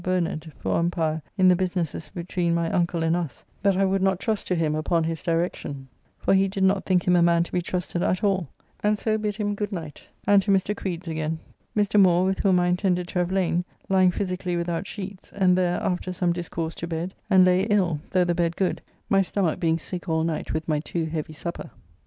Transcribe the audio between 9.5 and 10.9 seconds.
good night, and to Mr.